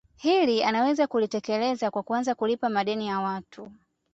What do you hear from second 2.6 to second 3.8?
madeni ya watu